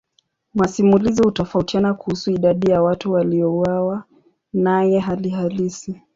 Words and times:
Masimulizi 0.53 1.21
hutofautiana 1.23 1.93
kuhusu 1.93 2.31
idadi 2.31 2.71
ya 2.71 2.81
watu 2.81 3.11
waliouawa 3.11 4.03
naye 4.53 4.99
hali 4.99 5.29
halisi. 5.29 6.01